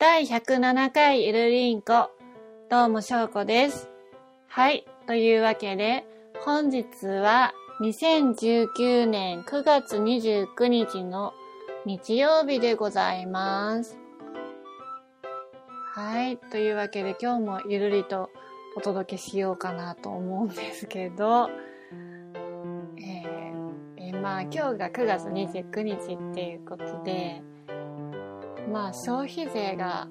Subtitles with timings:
[0.00, 2.12] 第107回ゆるりんこ。
[2.70, 3.90] どうも、しょうこです。
[4.46, 4.86] はい。
[5.08, 6.06] というわけで、
[6.44, 11.34] 本日は2019年9月29日の
[11.84, 13.98] 日曜日でございます。
[15.94, 16.36] はい。
[16.36, 18.30] というわけで、今日もゆるりと
[18.76, 21.50] お届けしようかなと思うんですけど、
[22.98, 23.32] えー
[23.96, 27.42] えーまあ今日が9月29日っていうことで、
[28.68, 30.08] まあ消費税が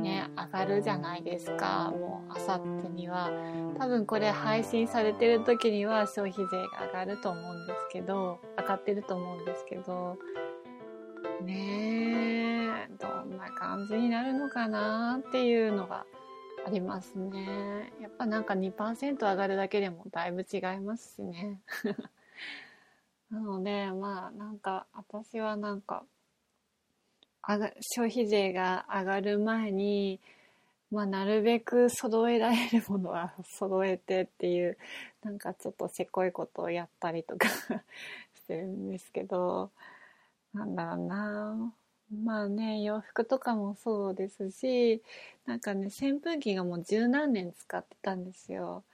[0.00, 1.92] ね、上がるじゃないですか。
[1.92, 3.30] もう、あさってには。
[3.78, 10.18] 多分これ配信されてる時には消費税が上がると思うんですけど、上がってると思うんですけど、
[11.42, 16.04] ねえ、どんな感じになるのかなっていうのが
[16.66, 17.92] ありますね。
[18.00, 21.60] やっぱなんか2%上がるだけでもだいぶ違いますしね。
[23.30, 26.04] なので、まあなんか私はなんか、
[27.46, 30.20] 上が消費税が上がる前に、
[30.90, 34.78] まあ、なるべく揃えられるものは 揃えてっていう
[35.22, 37.48] なんかちょっとせこいことをやったりとか
[38.34, 39.70] してるんですけど
[40.54, 41.74] なんだろうな
[42.24, 45.02] まあね洋服とかもそうですし
[45.46, 48.84] なんかね扇風機がもう十何年使ってたんですよ。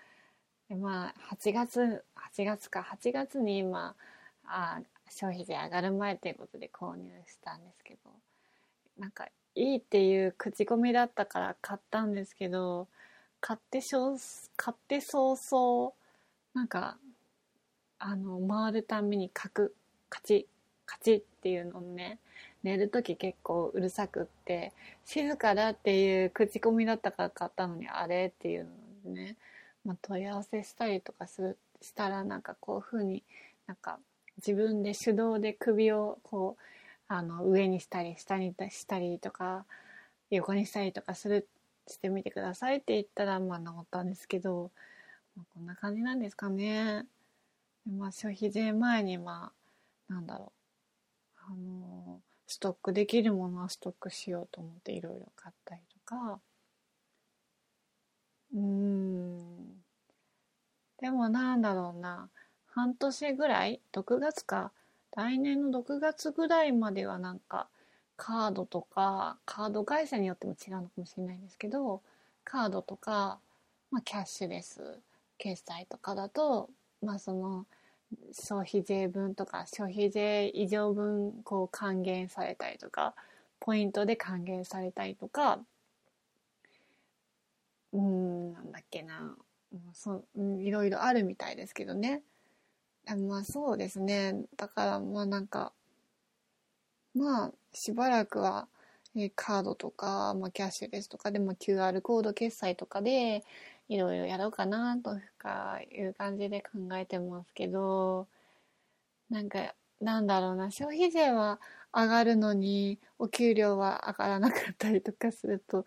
[0.69, 3.97] でまあ8月8月か8月に今
[4.45, 8.11] あ消費税上がる前ということで購入したんですけど
[8.99, 12.89] なんかいいっていう口コミだったから買ったんですけど
[13.41, 14.17] 買ってしょ
[14.57, 15.93] 買って早々
[16.55, 16.97] なんか
[17.99, 19.75] あの回るたんびにカク
[20.09, 20.47] カチ
[20.87, 22.19] カチっていうのをね
[22.63, 24.73] 寝る時結構うるさくって
[25.05, 28.67] 静かだっていう口コミだったから買ったのにあれっていう
[29.05, 29.37] のでね、
[29.85, 33.23] まあ、問い合わせしたりとかするしたらなんかこういう風に
[33.67, 33.99] なんか
[34.39, 36.63] 自分で手動で首をこう
[37.09, 39.65] あの上にしたり下にしたりとか
[40.31, 41.49] 横にしたりとかする
[41.87, 44.71] してみてくださいって言ったらまあ治ったんですけど、
[45.37, 47.07] まあ、こんな感じなんですかね。
[47.91, 49.53] まあ、消費税前にま
[50.09, 50.53] あなんだろ
[51.39, 51.51] う。
[51.51, 56.41] あのストックできるものはストックしようと思っていろいろ買ったりとか。
[58.55, 59.39] うん。
[61.01, 62.29] でもなんだろうな。
[62.67, 64.73] 半年ぐらい？6月か？
[65.19, 67.67] 来年の6月ぐらいまではなんか
[68.17, 72.03] カードとかカード会社によっても違うのかもしれないんですけど
[72.45, 73.41] カードとか、
[73.91, 75.01] まあ、キャッシュレス
[75.37, 76.71] 決済とかだと、
[77.03, 77.67] まあ、その
[78.31, 83.15] 消費税分とか消費税以上分こう還元されたりとか
[83.59, 85.59] ポイントで還元されたりとか
[87.93, 89.35] うんなんだっけな。
[89.93, 92.23] そうんいろいろあるみたいですけどね。
[93.11, 94.45] あまあそうですね。
[94.57, 95.73] だからまあなんか
[97.15, 98.69] まあしばらくは
[99.17, 103.45] えカードとか、まあ、キャッシュレスとかでも QR コード決済とかで
[103.89, 108.29] いろいろやろうかなとかいう感じで考えてますけど
[109.31, 110.71] なんかなんだろうな。
[110.71, 111.61] 消費税は
[111.93, 115.87] 上がるのにお給料は上がらなかったりとかすると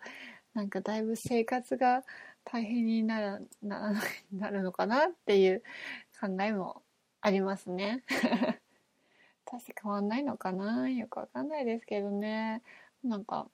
[0.54, 2.02] なんかだいぶ生活が
[2.44, 5.62] 大変にならならなるのかなっていう
[6.20, 6.82] 考えも
[7.22, 8.02] ありますね。
[9.46, 10.88] 私変わんないのかな？
[10.90, 12.62] よくわかんないですけどね。
[13.04, 13.48] なんか、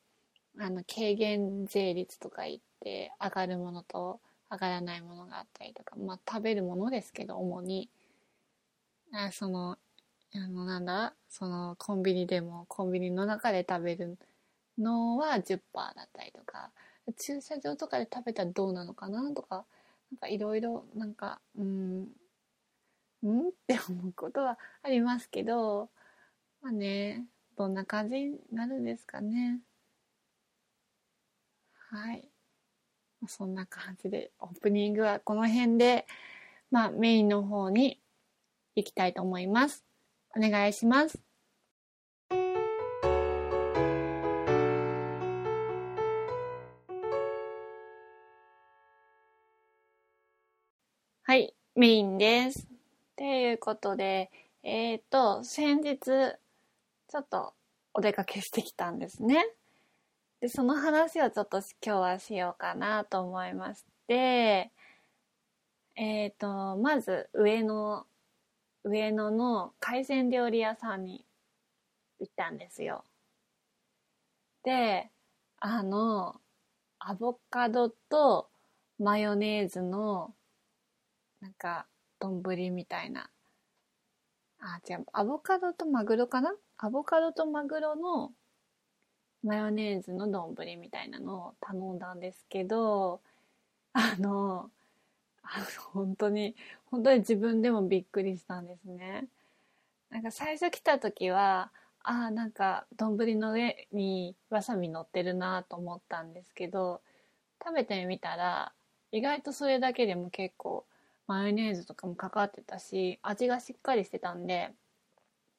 [0.59, 4.21] あの、軽減税率とか言って、上がるものと
[4.51, 7.91] 上がらないものがあったりとか、まあ食べるものですけど、主に。
[9.13, 9.79] あその、
[10.35, 14.19] あの、なんだ、その、コンビニでも、コンビニの中で食べる
[14.79, 16.73] のは10%だったりとか、
[17.19, 19.67] 駐車場とかで食べたらどうなのかなとか、
[20.13, 22.09] なんかいろいろ、なんか、うん、
[23.27, 23.49] ん？
[23.51, 25.91] って思うことはありますけど、
[26.61, 29.61] まあね、どんな感じになるんですかね。
[31.91, 32.29] はい。
[33.27, 36.07] そんな感じで、オープニングはこの辺で、
[36.71, 38.01] まあメインの方に
[38.77, 39.85] 行きたいと思います。
[40.37, 41.19] お願いします。
[51.25, 52.68] はい、メインです。
[53.19, 54.31] ということで、
[54.63, 55.99] えっ、と、先日、
[57.09, 57.53] ちょっと
[57.93, 59.45] お出かけしてきたんですね。
[60.41, 64.71] で、その話をちょっと今日はしようかなと思いまして、
[65.97, 68.07] えっ、と、まず上野、
[68.85, 71.27] 上野の海鮮料理屋さんに
[72.21, 73.05] 行ったんですよ。
[74.63, 75.11] で、
[75.59, 76.41] あの、
[77.01, 78.49] アボカドと
[79.01, 80.37] マヨネーズの
[81.41, 81.89] なんか、
[82.19, 83.31] 丼みたいな。
[84.61, 85.07] あ、違う。
[85.13, 86.53] アボカドとマグロかな？
[86.79, 88.33] アボカドとマグロの
[89.43, 93.21] マヨネーズの丼みたいなのを頼んだんですけど
[93.93, 94.71] あの
[95.43, 96.57] あの本当に
[96.91, 99.27] 本当に自分でもびっくりしたんですね。
[100.11, 101.71] なんか最初来た時は
[102.03, 107.01] ああなんか丼の上にわさび乗ってるなと思ったんですけど
[107.63, 108.73] 食べてみたら
[109.13, 110.85] 意外とそれだけでも結構
[111.29, 114.73] マヨネーズとかもかかってたし味がしっかりしてたんで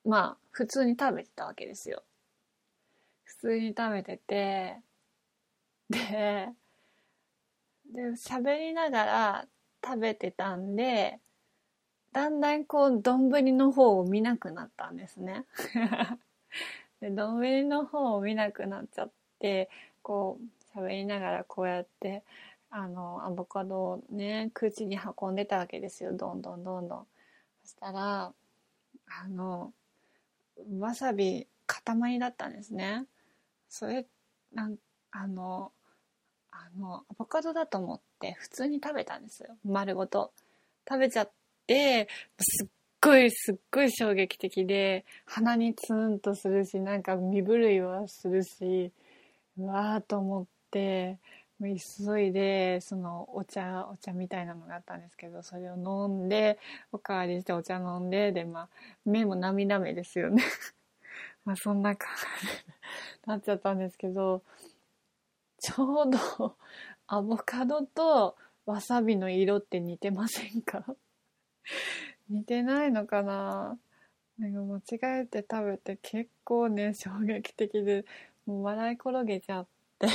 [0.04, 2.04] まあ普通に食べてたわけですよ。
[3.24, 4.78] 普通に食べてて
[5.90, 6.50] で
[7.94, 9.48] で喋りながら
[9.86, 11.20] 食べてたんで
[12.12, 15.46] だんだんこう丼の方を見なくなったんですね。
[17.00, 19.70] で丼の方を見なくなっちゃって
[20.02, 22.24] こう喋りながらこうやって
[22.72, 27.08] あのアボカドをね口に運んでたわけですよどんどんどんどん。
[27.64, 28.32] そしたら
[29.24, 29.74] あの
[30.80, 33.06] わさび塊だったんですね。
[33.70, 34.06] それ
[34.54, 34.76] なん
[35.12, 35.72] あの
[36.52, 40.32] あのアボカドだと思って普通に食べたんですよ丸ごと。
[40.88, 41.32] 食べちゃっ
[41.68, 42.08] て
[42.40, 42.68] すっ
[43.02, 48.92] ごいすっごい衝撃的で鼻にツーンとするしなんか身震いはするし
[49.58, 51.20] うわーと思って
[51.62, 56.58] 急いでそのお茶お茶みたいなのがあったんですけどそれを飲んで
[56.92, 58.70] おかわりしてお茶飲んででまあ
[59.06, 60.44] 目も涙目ですよね。
[61.46, 62.10] まあそんな感
[62.42, 62.54] じに
[63.26, 64.44] なっちゃったんですけど
[65.60, 66.56] ちょうど
[67.08, 70.86] アボカドとわさびの色って似てませんか？
[72.30, 73.78] 似てないのかな？
[74.38, 78.06] なんか間違えて食べて結構ね衝撃的で
[78.46, 79.68] もう笑い転げちゃっ
[80.00, 80.08] て。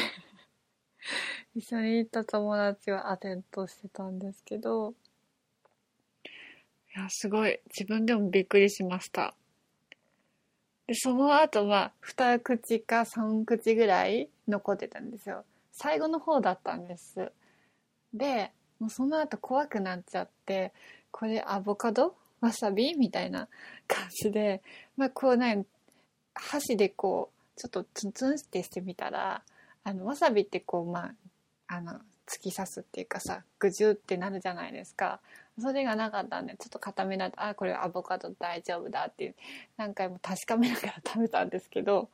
[1.55, 4.95] 一緒に行った友達はアテントしてたんですけど。
[6.97, 7.61] いやすごい。
[7.67, 9.35] 自分でもびっくりしました。
[10.87, 15.45] でその後は2口か3口ぐらい残ってたんですよ。
[15.73, 17.33] 最後の方だったんです。
[18.13, 20.73] でもうその後怖くなっちゃって
[21.11, 22.15] これアボカド？
[22.41, 22.95] わさび？
[22.95, 23.49] みたいな
[23.89, 24.63] 感じで、
[24.97, 25.65] まあ、こうね
[26.35, 29.43] 箸でこうちょっとツンツンってしてみたら
[29.85, 31.13] あのわさびってこうま
[31.69, 31.93] ああの
[32.27, 35.21] 突き刺すっていうかさぐじゅってなるじゃないですか。
[35.61, 39.35] それがなかったんでちょっと固めだとあこれアボカド大丈夫だっていう
[39.77, 42.09] 何回も確かめながら食べたんですけど。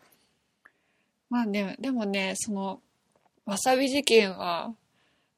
[1.30, 2.80] まあねでもねその
[3.46, 4.74] わさび事件は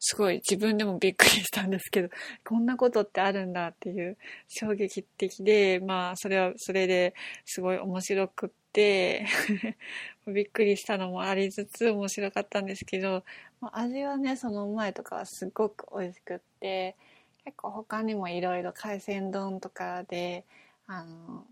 [0.01, 2.09] すごい自分でもびっくりしたんですけど、
[2.45, 4.17] こんなことってあるんだっていう
[4.49, 7.15] 衝撃的で、まあそれはそれで
[7.45, 8.55] すごい面白くって
[10.27, 13.25] びっくりしたのもありつつ面白かったんですけど、
[13.61, 16.97] 味はね、その前とかはすごく美味しくって、
[17.45, 20.45] 結構他にもいろいろ海鮮丼とかで、
[20.87, 21.47] あの、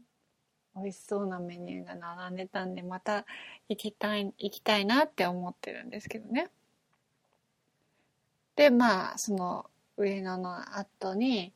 [0.76, 3.26] 美味しそうなメニューが並んでたんで、また
[3.68, 6.50] 行きたい、行きたいなって思ってるんですけどね。
[8.60, 11.50] でまあその上野の後に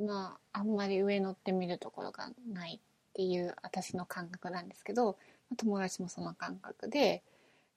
[0.00, 2.78] まああんまり上乗ってみるところがないっ
[3.16, 5.16] ていう私の感覚なんですけど
[5.56, 7.22] 友達もその感覚で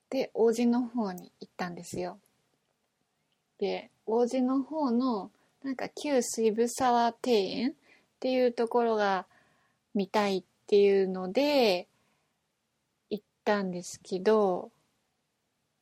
[0.09, 2.17] で王子の方に行ったんですよ。
[3.57, 5.31] で王子の方の
[5.63, 7.73] なんか旧渋沢庭園っ
[8.19, 9.27] ていうところが
[9.95, 11.87] 見たいっていうので
[13.09, 14.71] 行ったんですけど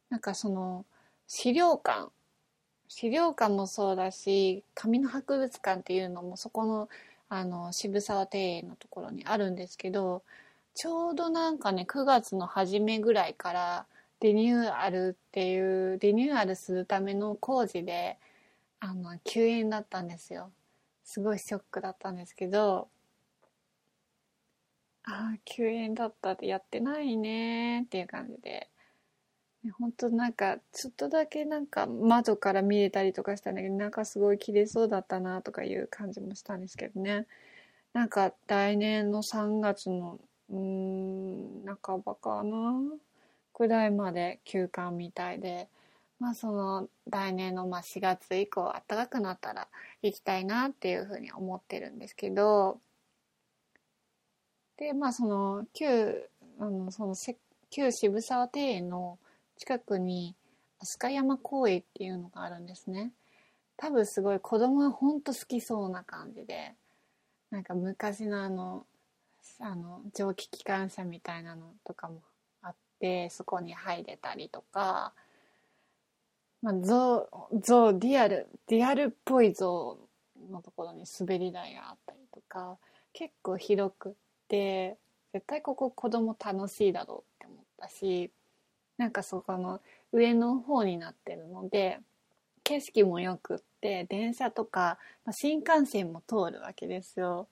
[0.09, 0.85] なんかその
[1.25, 2.11] 資料館
[2.89, 6.89] 資料館もそうだし紙の博物館っていうのもそこの
[7.29, 10.23] あの渋沢庭園のところにあるんですけど
[10.75, 13.85] ちょうどなんかね9月の初めぐらいから
[14.21, 18.17] リニューアルっていうリニューアルするための工事で
[18.79, 20.51] あの休園だったんですよ。
[21.03, 22.89] すごいショックだったんですけど
[25.05, 28.69] ああ休園だったってやってないねっていう感じで。
[29.79, 37.27] 本当なんかちょっとだけなんか窓から見れたりとかしたんだけどなんかすごい綺麗そうだったなとかいう感じもしたんですけどね。
[37.93, 42.73] なんか来年の3月のうん半ばかな
[43.53, 45.69] ぐらいまで休館みたいで。
[46.19, 49.67] まあその来年のまあ4月以降暖かくなったら
[50.01, 52.79] 行きたいなっていうふうに思ってるんですけど。
[54.77, 57.15] でまあその旧あのその
[57.69, 59.19] 旧渋沢庭園の
[59.57, 60.35] 近くに
[60.79, 63.11] 飛鳥山公園っていうのがあるんですね。
[63.77, 66.73] 多分すごい子供がほんと好きそうな感じで
[67.51, 68.85] なんか昔のあの
[69.59, 72.21] あの蒸気機関車みたいなのとかも
[72.61, 75.13] あってそこに入れたりとか、
[76.61, 79.97] まあ、ゾウゾリアルリアルっぽいゾ
[80.49, 82.77] ウのところに滑り台があったりとか
[83.13, 84.13] 結構広くっ
[84.47, 84.97] て
[85.33, 88.31] 絶対ここ子供楽しいだろうって思ったし
[88.97, 89.79] なんかそこの
[90.11, 91.99] 上の方になってるので
[92.63, 94.97] 景色もよくって電車とか
[95.31, 97.47] 新幹線も通るわけですよ。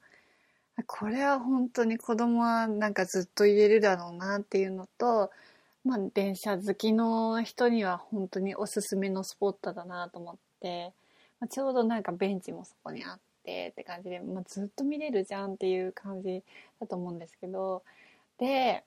[0.88, 5.32] これは本当に子供はなんかずっと入れるだろうなっていうのと、
[5.86, 10.92] まあ、電車好きの人には本当におすすめのスポットだなと思って、
[11.40, 16.44] まあ、ちょうどなんかベンチもそこにあってって感じで、まあ、ずっと見れるじゃんっていう感じ
[16.82, 17.84] だと思うんですけど
[18.38, 18.84] で、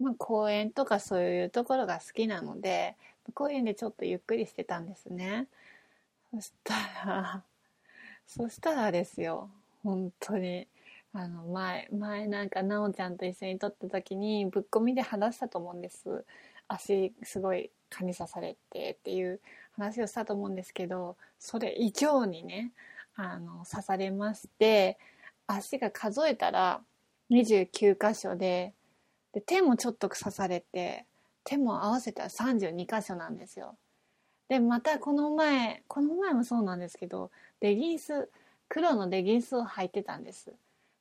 [0.00, 2.96] まあ、公園とかそういうところが好きなので
[3.34, 5.46] 公園でちょっとゆっくりしてたんですね。
[6.32, 7.44] そしたら、
[8.26, 9.50] そしたらですよ、
[9.82, 10.66] 本当に。
[11.12, 16.24] あの、前、前なんか、なおちゃんと一緒に撮った時に、ぶっ込みで話したと思うんです。
[16.68, 19.40] 足、すごい蚊に刺されてっていう
[19.72, 22.72] 話をしたと思うんですけど、それ以上にね、
[23.16, 24.98] あの、刺されまして、
[25.48, 26.80] 足が数えたら
[27.30, 28.72] 29箇所で、
[29.32, 31.06] で、手もちょっと刺されて、
[31.44, 33.76] 手も合わせたら32箇所なんですよ。
[34.48, 38.28] で、またこの前、この前もそうなんですけど、レギンス、
[38.68, 40.52] 黒のレギンスを履いてたんです。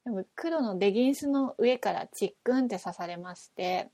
[0.05, 3.89] でも黒のレギンスの上からチックンって刺されまして、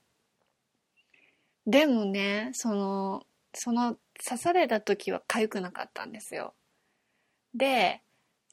[1.66, 3.24] でもね、その、
[3.54, 6.54] その刺された時は痒くなかったんですよ。
[7.54, 8.02] で、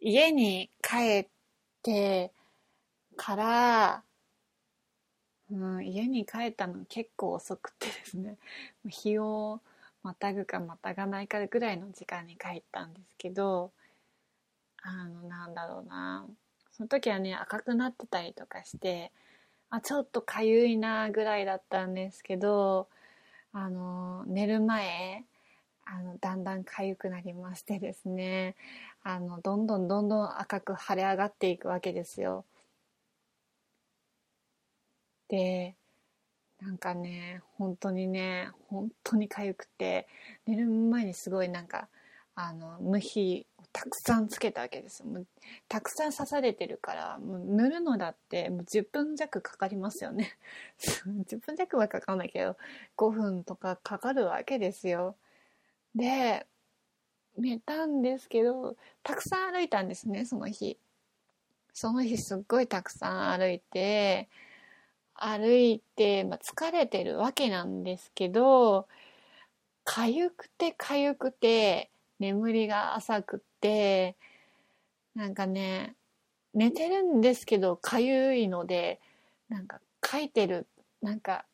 [0.00, 1.28] 家に帰っ
[1.82, 2.32] て
[3.16, 4.02] から、
[5.52, 8.38] うん、家に帰ったの結構遅くてですね、
[8.88, 9.60] 日を
[10.02, 13.70] またぐかまたがないかぐらいの時間に帰ったんですけど
[14.82, 16.26] あのなんだろうな。
[16.72, 19.12] その時はね赤くなってたりとかして
[19.68, 22.88] あちょっとかゆいなぐらいだったんですけど
[23.52, 25.24] あの寝る前
[25.84, 28.56] あのだんだん痒くなりましてですね。
[29.02, 32.46] あのどんどんどんどん赤く腫れ上がっていくわけですよ。
[35.32, 35.74] で
[36.60, 40.06] なんかね本当にね本当に痒くて
[40.46, 41.88] 寝る前にすごいなんか
[42.34, 45.02] あの無比をたくさんつけたわけです。
[45.04, 45.26] もう
[45.68, 50.36] たくさん刺されてるからもう塗るのだってもう10分弱かかりますよね。
[51.26, 52.58] 10分弱はかかんないけど
[52.98, 55.16] 5分とかかかるわけですよ。
[55.94, 56.46] で
[57.38, 60.78] 寝たんですけどたくさん歩いたんですねその日。
[61.72, 64.28] その日すっごいたくさん歩いて
[65.24, 68.88] 歩いて、まあ、疲れてるわけなんですけど、
[69.84, 74.16] 痒くて痒くて、眠りが浅くて、
[75.14, 75.94] なんかね、
[76.54, 79.00] 寝てるんですけど、痒いので、
[79.48, 80.66] なんか書いてる、
[81.02, 81.44] なんか、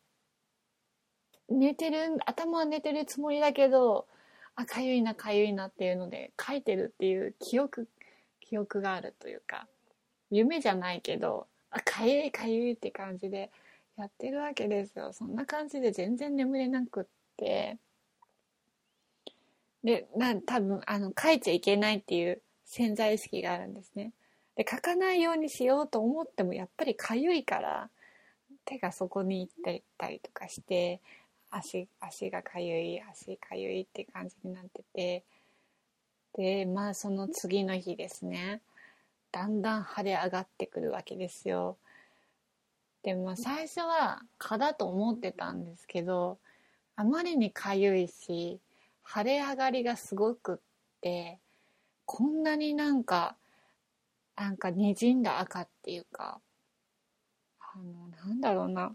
[1.47, 4.07] 寝てる、頭は寝てるつもりだけど、
[4.55, 7.87] あ、痒いな、痒いなっていうので、書いてるっていう記憶、
[8.39, 9.67] 記憶があるというか、
[10.31, 13.51] 夢じゃないけど、あ、かゆいかゆいって感じで
[13.97, 15.13] やってるわけですよ。
[15.13, 17.05] そんな感じで全然眠れなくっ
[17.37, 17.77] て。
[19.83, 24.11] で、な、多分、あの、書いちゃいけないっていう潜在意識があるんですね。
[24.55, 27.89] で、書かないようにしようと思っても、やっぱりかゆいから、
[28.65, 30.99] 手がそこに行ってたりとかして、
[31.49, 35.23] 足、足がかゆい、足かゆいって感じになってて、
[36.33, 38.61] で、まあその次の日ですね。
[39.31, 41.77] だんだん腫れ上がってくるわけですよ。
[43.03, 46.37] でも最初は蚊だと思ってたんですけど
[46.95, 48.59] あまりにかゆいし
[49.07, 50.57] 腫れ上がりがすごくっ
[51.01, 51.39] て
[52.05, 53.37] こんなになんか
[54.35, 56.41] なんかにじんだ赤っていうか
[57.59, 58.93] あのなんだろうな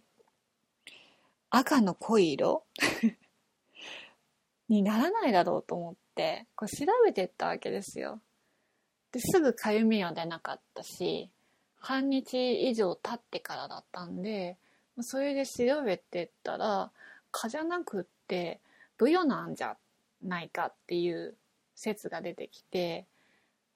[1.50, 2.64] 赤の濃い色？
[4.68, 8.20] にならないだろうと思ってこれ調べてったわけですよ。
[9.14, 11.30] ですぐかゆみは出なかったし
[11.78, 14.56] 半日以上経ってからだったんで
[15.02, 16.90] それで調べてったら
[17.30, 18.58] 蚊じゃなくって
[18.98, 19.76] ブヨなんじゃ
[20.24, 21.36] ないかっていう
[21.76, 23.06] 説が出てきて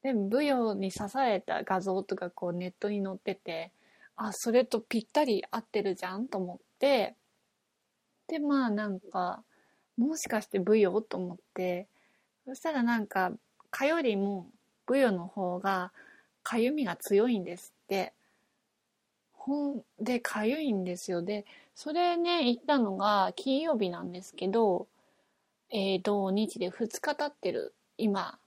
[0.02, 3.71] でブヨに刺された画像とかこうネットに載ってて
[4.16, 7.14] あそれとぴったり合ってるじゃんと思って
[8.26, 9.45] でまあなんか
[9.97, 11.87] もしかしてブヨと思って
[12.45, 13.30] そしたらなんか
[13.71, 14.49] 蚊よりも
[14.88, 15.92] ブヨの方が
[16.42, 18.14] かゆみが強いんですって。
[19.35, 21.23] ほんで、かゆいんですよ。
[21.23, 24.88] で、それね、行ったのが金曜日なんですけど、
[25.71, 28.38] えー、土日で2日経ってる今、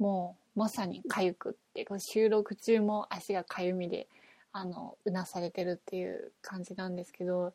[0.00, 4.08] もうまさにかゆくって、収録中も足がかゆみで、
[4.52, 7.52] あの、うなされてるっていう感じなんですけど、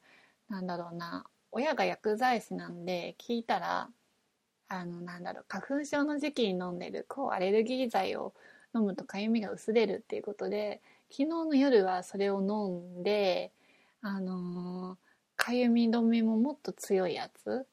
[0.50, 3.90] なんだろうな、親が薬剤師なんで聞いたら、
[4.68, 8.34] あの、なんだろう、花粉症の時期に飲んでる抗アレルギー剤を
[8.76, 13.52] 飲むとかゆみが薄れるっていうことで、昨日の夜はそれを飲んで、
[14.02, 14.98] あの
[15.38, 17.66] かゆみ止めももっと強いやつ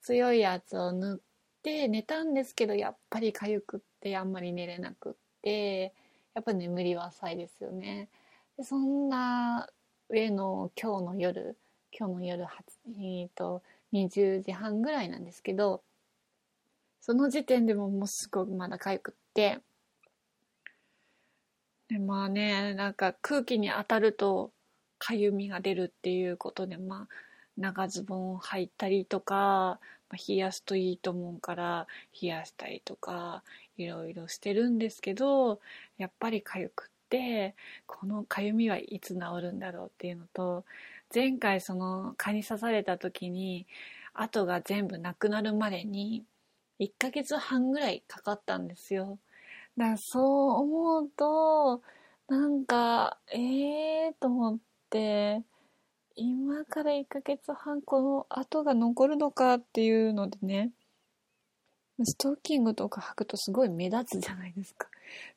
[0.00, 1.18] 強いやつを塗っ
[1.62, 5.92] て寝たんですけどやっぱり痒くってあんまり寝れなくって
[6.34, 8.08] やっぱ眠りは浅いですよね。
[8.56, 9.68] でそんな
[10.08, 11.56] 上の今日の夜
[11.96, 15.82] 今日の夜えーと、20時半ぐらいなんですけど
[17.02, 19.58] その時点でももうすごくまだ痒くって。
[21.88, 24.52] でまあねなんか空気に当たると
[24.98, 27.08] かゆみが出るっていうことでまあ
[27.58, 29.80] 長ズボンを履いたりとか、ま
[30.12, 31.86] あ、冷やすといいと思うから
[32.20, 33.42] 冷やしたりとか
[33.76, 35.60] いろいろしてるんですけど
[35.98, 37.56] やっぱり痒くって
[37.86, 40.64] このかゆみはいつ治るんだろうっていうのと
[41.12, 43.66] 前回その蚊に刺された時に
[44.14, 46.22] 跡が全部なくなるまでに
[46.82, 49.18] 1ヶ月半ぐらいかかったんですよ。
[49.76, 50.24] だからそう
[50.60, 51.82] 思うと
[52.28, 54.58] なんかええー、と思っ
[54.90, 55.42] て
[56.14, 60.72] 今から1ヶ月半この跡が残るのかっていうのでね
[62.04, 64.88] ストッキングとか履くとすごい目立つじゃないですか。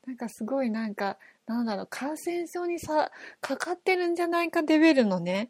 [0.06, 5.50] なんかすごいなんかなんだろう、感染症にさ、かかってるんじゃないかレベルのね、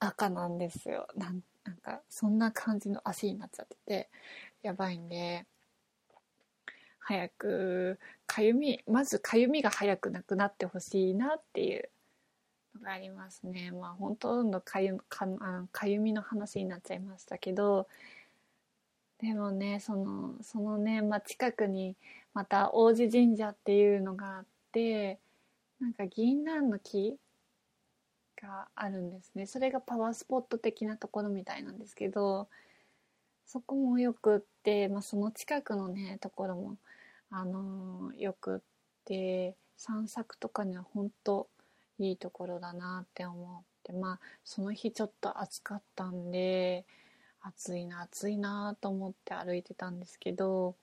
[0.00, 1.06] 赤なんですよ。
[1.16, 4.10] なんなんか、そんな感じの足になっちゃってて、
[4.62, 5.46] やばいんで、
[6.98, 11.88] 早く、かゆみ、まずかゆみが早くなくなってほしいなっていう
[12.74, 13.70] のがありますね。
[13.72, 17.88] まあ、ほとんどかゆかあかゆみの話になっちゃいましたけど、
[19.18, 21.96] でもね、その、そのね、まあ、近くに
[22.34, 25.18] また王子神社っていうのがあ、って
[25.80, 27.16] なんか銀杏の木
[28.40, 29.46] があるんですね。
[29.46, 32.48] それがパワースポット的なところみたいなんですけど。
[33.52, 36.76] そこもよくって、まあ、その近くのねところも
[37.32, 38.60] あのー、よくっ
[39.04, 41.48] て散策とかには本当
[41.98, 46.84] いいところだなって思ってまあその日ちょっと暑かったんで
[47.42, 50.76] 暑いな暑いなと思って歩いてたんですけど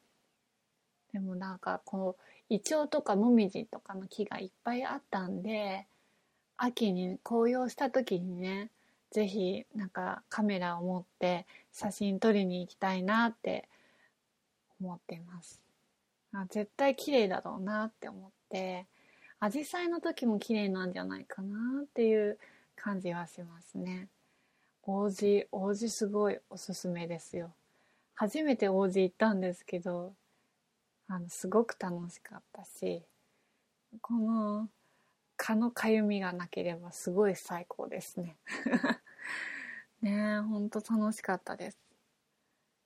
[1.13, 5.85] でもなんかこうイチョウとかモミジとかの木がいっぱいあったんで
[6.57, 8.71] 秋に紅葉した時にね
[9.11, 13.67] 是非なんかカメラを持って写真撮りに行きたいなって
[14.81, 15.61] 思っています。
[16.33, 18.85] あ絶対綺麗だろうなって思って。
[19.39, 22.39] アジサイの時も綺麗なんじゃないかなっていう
[22.75, 24.07] 感じはしますね。
[24.83, 27.51] 王子王子すごいおすすめですよ。
[28.15, 30.13] 初めて王子行ったんですけど
[31.07, 33.03] あのすごく楽しかったし
[34.01, 34.69] この
[35.37, 38.35] 蚊のかゆみがなければすごい最高ですね
[40.01, 41.79] ねえほんと楽しかったです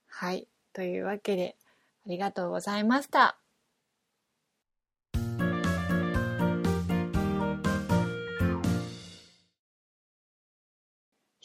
[0.08, 1.58] はいというわけで
[2.06, 3.38] ありがとうございました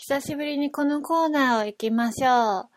[0.09, 2.69] 久しぶりにこのコーナーを行きましょう。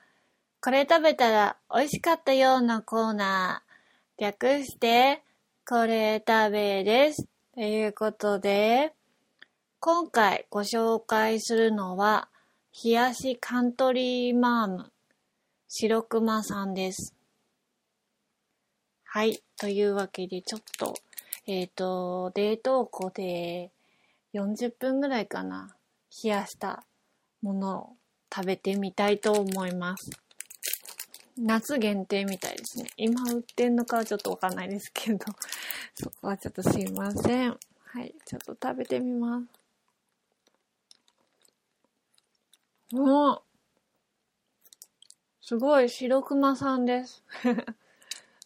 [0.62, 4.24] これ食べたら美味しかったようなコーナー。
[4.24, 5.22] 略して、
[5.63, 7.28] これ食べです。
[7.60, 8.93] ということで、
[9.82, 12.30] 今回ご紹介するのは、
[12.86, 14.91] 冷やしカントリーマーム、
[15.67, 17.13] 白熊さんです。
[19.04, 19.43] はい。
[19.58, 20.93] というわけで、ちょっと、
[21.48, 23.72] えっ、ー、と、冷凍庫で
[24.34, 25.76] 40分ぐらいかな、
[26.24, 26.86] 冷やした
[27.41, 27.89] ものを
[28.34, 30.12] 食べてみたいと思います。
[31.41, 32.89] 夏限定みたいですね。
[32.97, 35.25] 今売ってんのかはちょっとわかんないですけど、
[35.95, 37.58] そこはちょっとすいません。
[37.86, 39.47] はい、ちょっと食べてみます。
[42.91, 43.39] うん
[45.41, 47.23] すごい、白熊さんです。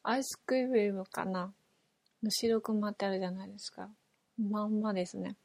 [0.03, 1.53] アイスクリームかな
[2.29, 3.89] 白熊ってあるじゃないですか。
[4.37, 5.35] まんまですね。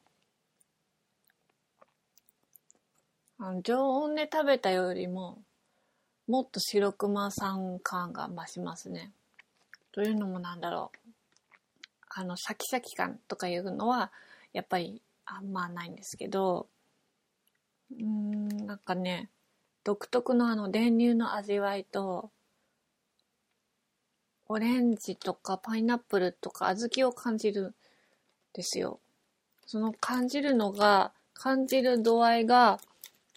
[3.38, 5.42] あの常温で食べたよりも
[6.28, 9.12] もっと白熊さん感が増しますね。
[9.92, 10.98] というのもなんだろう。
[12.10, 14.12] あの、シャキシャキ感とかいうのは、
[14.52, 16.66] やっぱりあんまないんですけど、
[17.98, 19.30] うん、なんかね、
[19.84, 22.30] 独特のあの練乳の味わいと、
[24.48, 27.74] オレンジとかパイナップルとか小豆を感じるん
[28.52, 29.00] ですよ。
[29.64, 32.80] その感じるのが、感じる度合いが、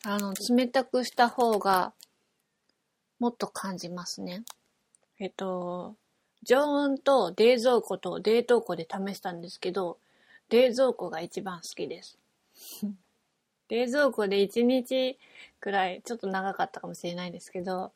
[0.04, 1.94] あの、冷たくした方が
[3.22, 4.44] もっと感じますね。
[5.20, 5.96] えっと、
[6.42, 10.00] 常温と冷蔵庫と冷凍庫で試したんですけど、
[10.50, 12.18] 冷蔵庫が一番好きです。
[13.70, 15.20] 冷蔵庫で1日
[15.60, 17.92] くらい、ちょっと長かったかもしれないですけど、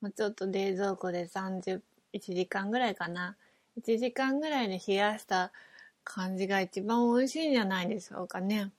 [0.00, 1.82] まちょっと冷蔵庫で30、
[2.14, 3.36] 1時間ぐらいかな。
[3.76, 5.52] 1時間ぐらいで冷やした
[6.02, 8.72] 感じが一番美味しいんじゃないでしょうかね。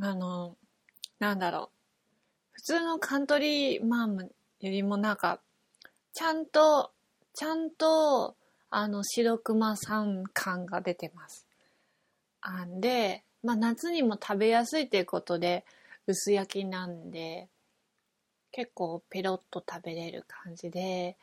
[0.00, 0.56] あの、
[1.20, 1.77] なんだろう。
[2.58, 4.30] 普通のカントリーマームよ
[4.72, 5.38] りもなんか、
[6.12, 6.90] ちゃんと、
[7.32, 8.34] ちゃんと、
[8.68, 11.46] あの、白熊さん感が出てます。
[12.40, 15.64] あんで、まあ夏にも食べやすいっていうことで、
[16.08, 17.46] 薄焼きなんで、
[18.50, 21.16] 結構ペロッと食べれる感じで、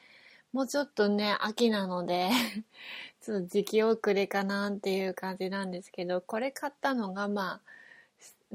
[0.54, 2.30] もうちょっとね、秋なので
[3.22, 7.75] ちょっと時期遅れかなっていう感じなんですけど、これ買ったのがまあ、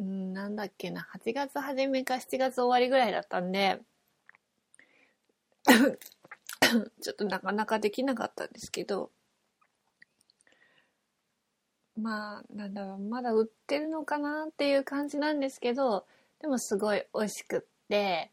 [0.02, 3.80] んなんだっけな、8月初めか7月終わりぐらいだったんで、
[7.00, 9.10] ちょっとなかなかできなかったんですけど、
[11.96, 16.06] まあ、なんだろう、まだ売ってるのかなっていう感じなんですけど、
[16.40, 18.30] でもすごい美味しくって、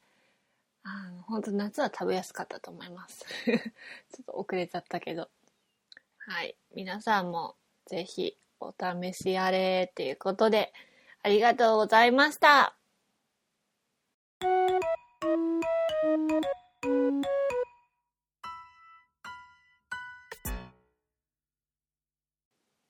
[0.84, 3.26] あの、本当夏は食べやすかったと思います。
[3.46, 3.56] ちょ
[4.22, 5.30] っと遅れちゃったけど。
[6.20, 6.56] はい。
[6.74, 10.74] 皆さんもぜひお試しあれっていうことで、
[11.28, 12.74] ありがとうございました。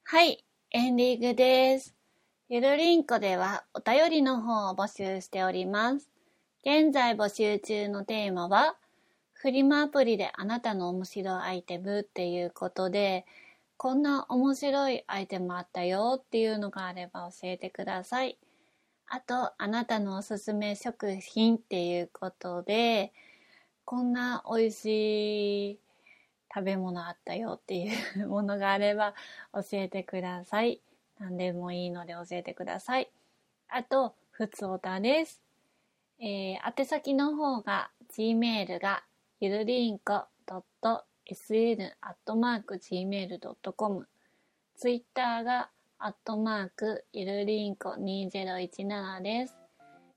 [0.04, 1.96] はい、エンディングです。
[2.48, 6.08] ゆるりんこではお便りの方を募集しております。
[6.64, 8.76] 現在募集中のテーマは、
[9.34, 13.26] フリマアプリであなたの面白いアイテムっていうことで、
[13.78, 18.40] こんな面白いアイテムあったよっていうのがあれば教えてください。
[19.08, 23.14] あと、あなたのおすすめ食品っていうことで、
[23.86, 25.80] こんな美味しい
[26.54, 27.90] 食べ物あったよってい
[28.22, 29.14] うものがあれば
[29.54, 30.82] 教えてください。
[31.20, 33.12] 何でもいいので教えてください。
[33.70, 35.44] あと、ふつおたです。
[36.20, 39.04] えー、宛先の方が gmail が
[39.40, 40.26] ゆるりんこ
[41.30, 44.08] .sn.gmail.com
[44.76, 49.56] ツイッターがアットマークゆるりんこ2017です。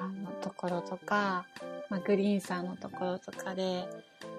[0.00, 1.44] あの、ところとか、
[1.90, 3.84] まあ、グリーンさんのところとかで、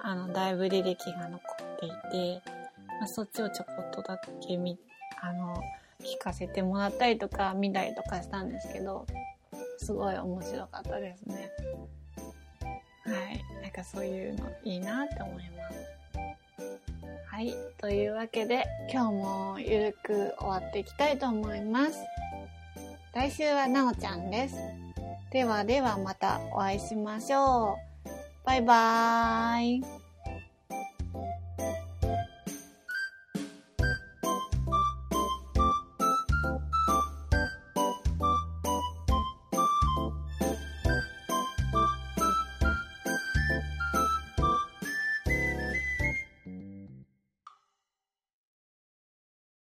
[0.01, 1.41] あの、だいぶ履歴が残
[1.75, 2.41] っていて、
[2.99, 4.79] まあ、そっちをちょこっとだけ見、
[5.21, 5.61] あの、
[6.01, 9.05] 聞かせてもらったりとか見たりとかしたんですけど、
[9.79, 11.51] すごい面白かったですね。
[13.05, 13.61] はい。
[13.61, 15.98] なんかそういうのいいなって思います。
[17.39, 17.55] はい。
[17.77, 22.03] というわけで、今日もゆるく終わっていきたいと思います。
[23.13, 24.57] 来週はなおちゃんです。
[25.31, 28.45] ではではまたお会いしましょう。
[28.45, 29.98] バイバーイ。